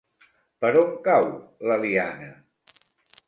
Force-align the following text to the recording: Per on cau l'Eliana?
Per 0.63 0.69
on 0.83 0.95
cau 1.07 1.27
l'Eliana? 1.71 2.31